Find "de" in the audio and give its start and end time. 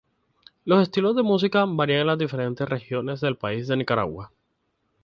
1.15-1.21, 3.67-3.77